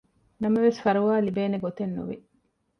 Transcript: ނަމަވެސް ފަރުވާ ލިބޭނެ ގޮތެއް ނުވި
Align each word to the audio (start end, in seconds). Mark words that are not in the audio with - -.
ނަމަވެސް 0.41 0.79
ފަރުވާ 0.83 1.13
ލިބޭނެ 1.27 1.57
ގޮތެއް 1.63 1.93
ނުވި 1.95 2.15